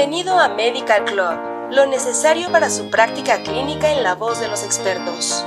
[0.00, 4.64] Bienvenido a Medical Club, lo necesario para su práctica clínica en la voz de los
[4.64, 5.44] expertos.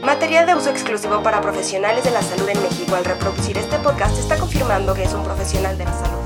[0.00, 2.94] Material de uso exclusivo para profesionales de la salud en México.
[2.94, 6.22] Al reproducir este podcast está confirmando que es un profesional de la salud.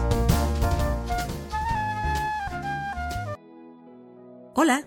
[4.53, 4.86] Hola,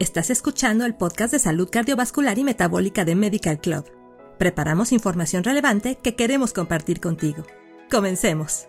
[0.00, 3.84] estás escuchando el podcast de salud cardiovascular y metabólica de Medical Club.
[4.36, 7.44] Preparamos información relevante que queremos compartir contigo.
[7.88, 8.66] Comencemos.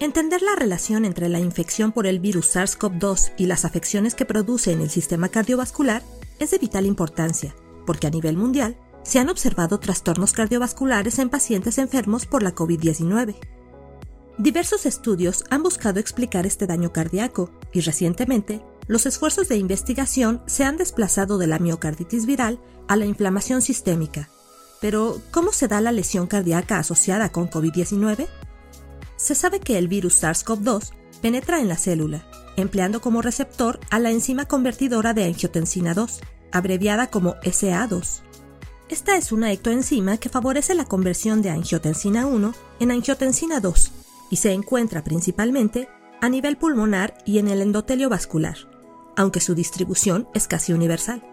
[0.00, 4.70] Entender la relación entre la infección por el virus SARS-CoV-2 y las afecciones que produce
[4.70, 6.04] en el sistema cardiovascular
[6.38, 11.78] es de vital importancia, porque a nivel mundial se han observado trastornos cardiovasculares en pacientes
[11.78, 13.34] enfermos por la COVID-19.
[14.38, 20.62] Diversos estudios han buscado explicar este daño cardíaco y recientemente los esfuerzos de investigación se
[20.62, 24.30] han desplazado de la miocarditis viral a la inflamación sistémica.
[24.80, 28.28] Pero, ¿cómo se da la lesión cardíaca asociada con COVID-19?
[29.18, 32.24] Se sabe que el virus SARS-CoV-2 penetra en la célula,
[32.56, 36.20] empleando como receptor a la enzima convertidora de angiotensina 2,
[36.52, 38.22] abreviada como SA2.
[38.88, 43.92] Esta es una ectoenzima que favorece la conversión de angiotensina 1 en angiotensina 2
[44.30, 45.88] y se encuentra principalmente
[46.20, 48.56] a nivel pulmonar y en el endotelio vascular,
[49.16, 51.24] aunque su distribución es casi universal.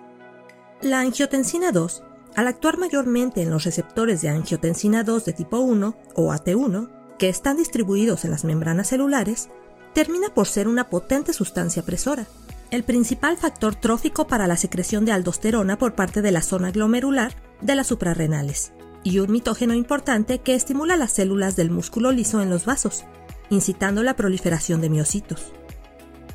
[0.81, 2.03] La angiotensina 2,
[2.35, 7.29] al actuar mayormente en los receptores de angiotensina 2 de tipo 1 o AT1, que
[7.29, 9.49] están distribuidos en las membranas celulares,
[9.93, 12.27] termina por ser una potente sustancia presora,
[12.71, 17.35] el principal factor trófico para la secreción de aldosterona por parte de la zona glomerular
[17.61, 22.49] de las suprarrenales, y un mitógeno importante que estimula las células del músculo liso en
[22.49, 23.05] los vasos,
[23.49, 25.53] incitando la proliferación de miocitos.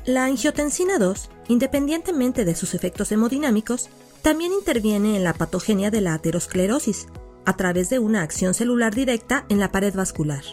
[0.05, 3.89] La angiotensina 2, independientemente de sus efectos hemodinámicos,
[4.21, 7.07] también interviene en la patogenia de la aterosclerosis,
[7.45, 10.43] a través de una acción celular directa en la pared vascular.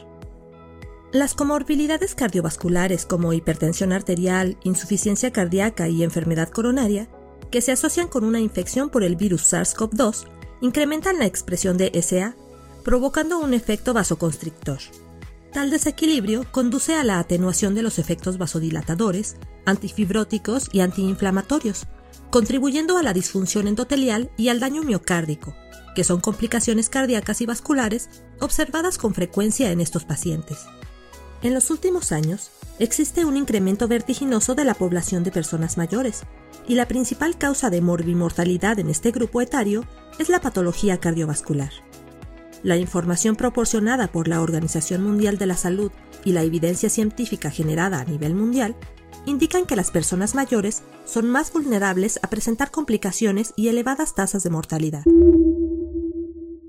[1.13, 7.09] Las comorbilidades cardiovasculares como hipertensión arterial, insuficiencia cardíaca y enfermedad coronaria,
[7.51, 10.27] que se asocian con una infección por el virus SARS-CoV-2,
[10.61, 12.37] incrementan la expresión de SA,
[12.85, 14.81] provocando un efecto vasoconstrictor.
[15.51, 21.87] Tal desequilibrio conduce a la atenuación de los efectos vasodilatadores, antifibróticos y antiinflamatorios,
[22.31, 25.55] contribuyendo a la disfunción endotelial y al daño miocárdico,
[25.95, 28.11] que son complicaciones cardíacas y vasculares
[28.41, 30.67] observadas con frecuencia en estos pacientes.
[31.41, 32.51] En los últimos años,
[32.81, 36.23] existe un incremento vertiginoso de la población de personas mayores,
[36.67, 39.85] y la principal causa de morbimortalidad en este grupo etario
[40.19, 41.71] es la patología cardiovascular.
[42.65, 45.93] La información proporcionada por la Organización Mundial de la Salud
[46.25, 48.75] y la evidencia científica generada a nivel mundial
[49.25, 54.51] indican que las personas mayores son más vulnerables a presentar complicaciones y elevadas tasas de
[54.51, 55.05] mortalidad.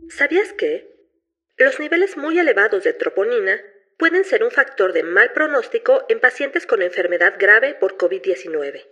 [0.09, 0.88] ¿Sabías que?
[1.58, 3.59] Los niveles muy elevados de troponina
[3.99, 8.87] pueden ser un factor de mal pronóstico en pacientes con enfermedad grave por COVID-19.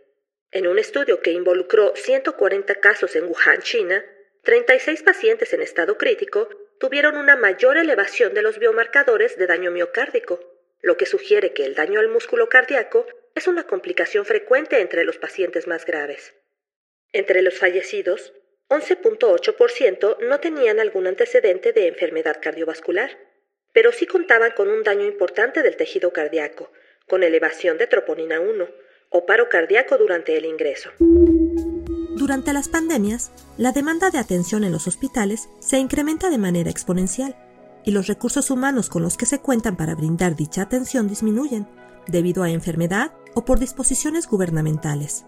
[0.52, 4.06] En un estudio que involucró 140 casos en Wuhan, China,
[4.44, 10.42] 36 pacientes en estado crítico tuvieron una mayor elevación de los biomarcadores de daño miocárdico,
[10.82, 15.18] lo que sugiere que el daño al músculo cardíaco es una complicación frecuente entre los
[15.18, 16.36] pacientes más graves.
[17.14, 18.34] Entre los fallecidos,
[18.68, 23.27] 11.8% no tenían algún antecedente de enfermedad cardiovascular
[23.78, 26.72] pero sí contaban con un daño importante del tejido cardíaco,
[27.08, 28.66] con elevación de troponina 1
[29.12, 30.90] o paro cardíaco durante el ingreso.
[32.16, 37.36] Durante las pandemias, la demanda de atención en los hospitales se incrementa de manera exponencial
[37.86, 41.68] y los recursos humanos con los que se cuentan para brindar dicha atención disminuyen
[42.08, 45.26] debido a enfermedad o por disposiciones gubernamentales.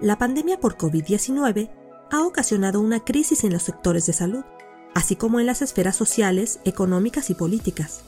[0.00, 1.72] La pandemia por COVID-19
[2.12, 4.44] ha ocasionado una crisis en los sectores de salud,
[5.00, 8.02] así como en las esferas sociales, económicas y políticas.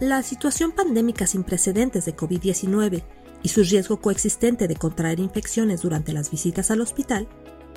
[0.00, 3.02] La situación pandémica sin precedentes de COVID-19
[3.42, 7.28] y su riesgo coexistente de contraer infecciones durante las visitas al hospital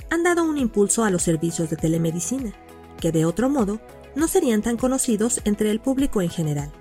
[0.10, 2.54] han dado un impulso a los servicios de telemedicina,
[3.02, 3.82] que de otro modo
[4.16, 6.72] no serían tan conocidos entre el público en general.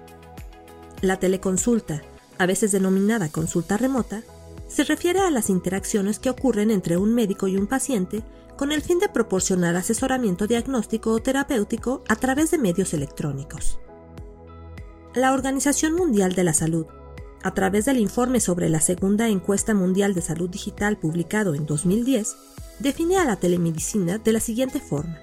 [1.01, 2.03] La teleconsulta,
[2.39, 4.23] a veces denominada consulta remota,
[4.69, 8.23] se refiere a las interacciones que ocurren entre un médico y un paciente
[8.59, 13.79] con el fin de proporcionar asesoramiento diagnóstico o terapéutico a través de medios electrónicos.
[15.15, 16.87] La Organización Mundial de la Salud,
[17.45, 22.37] a través del informe sobre la segunda encuesta mundial de salud digital publicado en 2010,
[22.81, 25.21] define a la telemedicina de la siguiente forma.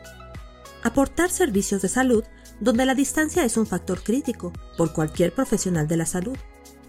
[0.81, 2.23] Aportar servicios de salud
[2.61, 6.37] donde la distancia es un factor crítico por cualquier profesional de la salud,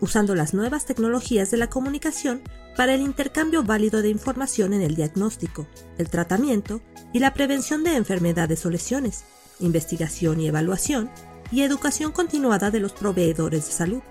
[0.00, 2.42] usando las nuevas tecnologías de la comunicación
[2.76, 5.66] para el intercambio válido de información en el diagnóstico,
[5.98, 6.80] el tratamiento
[7.12, 9.24] y la prevención de enfermedades o lesiones,
[9.60, 11.10] investigación y evaluación,
[11.50, 14.02] y educación continuada de los proveedores de salud.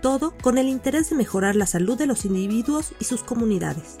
[0.00, 3.98] todo con el interés de mejorar la salud de los individuos y sus comunidades.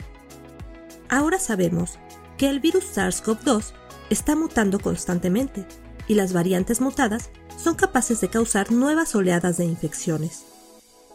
[1.10, 1.98] Ahora sabemos
[2.38, 3.72] que el virus SARS-CoV-2
[4.08, 5.66] está mutando constantemente
[6.08, 7.28] y las variantes mutadas
[7.62, 10.46] son capaces de causar nuevas oleadas de infecciones.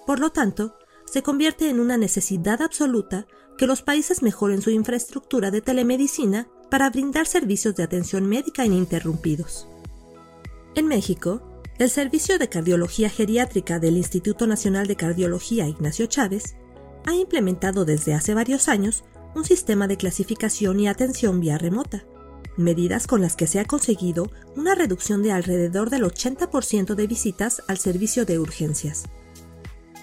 [0.06, 5.52] Por lo tanto, se convierte en una necesidad absoluta que los países mejoren su infraestructura
[5.52, 9.68] de telemedicina para brindar servicios de atención médica ininterrumpidos.
[10.76, 16.56] En México, el Servicio de Cardiología Geriátrica del Instituto Nacional de Cardiología Ignacio Chávez
[17.06, 19.04] ha implementado desde hace varios años
[19.36, 22.06] un sistema de clasificación y atención vía remota,
[22.58, 27.62] medidas con las que se ha conseguido una reducción de alrededor del 80% de visitas
[27.68, 29.04] al servicio de urgencias.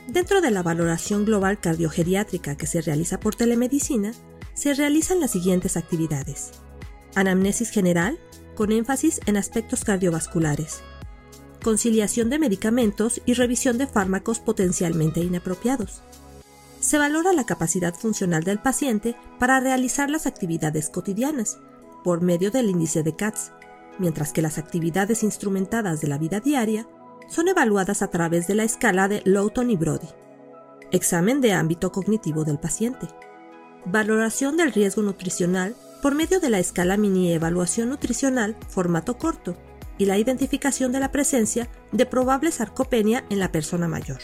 [0.08, 4.12] Dentro de la valoración global cardiogeriátrica que se realiza por telemedicina,
[4.54, 6.50] se realizan las siguientes actividades.
[7.14, 8.18] Anamnesis general,
[8.56, 10.82] con énfasis en aspectos cardiovasculares.
[11.62, 16.02] Conciliación de medicamentos y revisión de fármacos potencialmente inapropiados.
[16.80, 21.58] Se valora la capacidad funcional del paciente para realizar las actividades cotidianas,
[22.02, 23.52] por medio del índice de CATS,
[24.00, 26.88] mientras que las actividades instrumentadas de la vida diaria
[27.28, 30.08] son evaluadas a través de la escala de Lowton y Brody.
[30.90, 33.08] Examen de ámbito cognitivo del paciente.
[33.84, 39.56] Valoración del riesgo nutricional por medio de la escala mini evaluación nutricional formato corto
[39.98, 44.18] y la identificación de la presencia de probable sarcopenia en la persona mayor.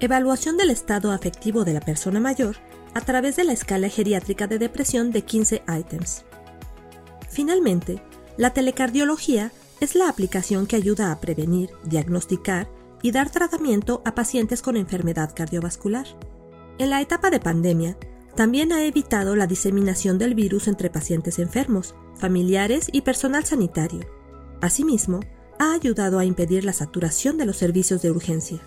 [0.00, 2.56] Evaluación del estado afectivo de la persona mayor
[2.94, 6.24] a través de la escala geriátrica de depresión de 15 ítems.
[7.30, 8.02] Finalmente,
[8.36, 12.70] la telecardiología es la aplicación que ayuda a prevenir, diagnosticar
[13.02, 16.06] y dar tratamiento a pacientes con enfermedad cardiovascular.
[16.78, 17.96] En la etapa de pandemia,
[18.36, 24.06] también ha evitado la diseminación del virus entre pacientes enfermos, familiares y personal sanitario.
[24.60, 25.18] Asimismo,
[25.58, 28.60] ha ayudado a impedir la saturación de los servicios de urgencia.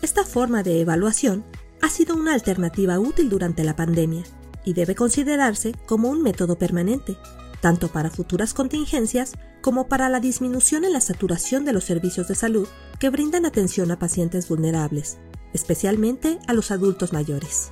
[0.00, 1.44] Esta forma de evaluación
[1.82, 4.22] ha sido una alternativa útil durante la pandemia
[4.64, 7.16] y debe considerarse como un método permanente,
[7.64, 9.32] tanto para futuras contingencias
[9.62, 12.68] como para la disminución en la saturación de los servicios de salud
[13.00, 15.16] que brindan atención a pacientes vulnerables,
[15.54, 17.70] especialmente a los adultos mayores.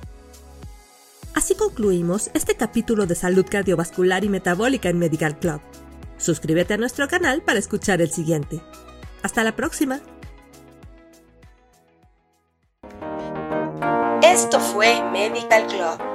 [1.35, 5.61] Así concluimos este capítulo de salud cardiovascular y metabólica en Medical Club.
[6.17, 8.63] Suscríbete a nuestro canal para escuchar el siguiente.
[9.21, 10.01] Hasta la próxima.
[14.23, 16.12] Esto fue Medical Club